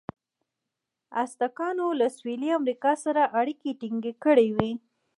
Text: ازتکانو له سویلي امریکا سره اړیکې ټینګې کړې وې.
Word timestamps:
ازتکانو 1.23 1.85
له 1.99 2.07
سویلي 2.17 2.49
امریکا 2.59 2.91
سره 3.03 3.21
اړیکې 3.39 3.69
ټینګې 3.79 4.13
کړې 4.23 4.47
وې. 4.55 4.71